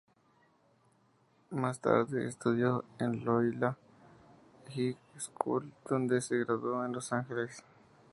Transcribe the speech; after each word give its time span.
Más 1.51 1.79
tarde 1.79 2.27
estudió 2.27 2.83
en 2.97 3.23
Loyola 3.23 3.77
High 4.73 4.97
School 5.19 5.71
donde 5.87 6.21
se 6.21 6.37
graduó, 6.39 6.83
en 6.83 6.93
Los 6.93 7.13
Ángeles. 7.13 7.63